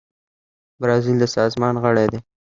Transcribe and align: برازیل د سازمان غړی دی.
برازیل 0.81 1.17
د 1.21 1.23
سازمان 1.35 1.75
غړی 1.83 2.05
دی. 2.11 2.19